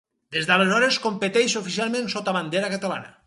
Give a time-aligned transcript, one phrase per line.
[0.35, 3.19] Des d'aleshores competeix oficialment sota bandera catalana.